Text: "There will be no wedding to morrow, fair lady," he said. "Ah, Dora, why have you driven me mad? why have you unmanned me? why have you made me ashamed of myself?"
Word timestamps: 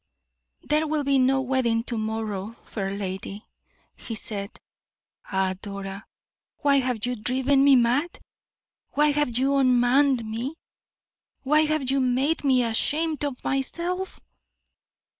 "There 0.63 0.87
will 0.87 1.03
be 1.03 1.19
no 1.19 1.41
wedding 1.41 1.83
to 1.83 1.95
morrow, 1.95 2.55
fair 2.65 2.89
lady," 2.89 3.45
he 3.95 4.15
said. 4.15 4.59
"Ah, 5.31 5.53
Dora, 5.61 6.07
why 6.57 6.77
have 6.79 7.05
you 7.05 7.15
driven 7.15 7.63
me 7.63 7.75
mad? 7.75 8.19
why 8.93 9.11
have 9.11 9.37
you 9.37 9.57
unmanned 9.57 10.25
me? 10.25 10.55
why 11.43 11.65
have 11.65 11.91
you 11.91 11.99
made 11.99 12.43
me 12.43 12.63
ashamed 12.63 13.23
of 13.23 13.43
myself?" 13.43 14.19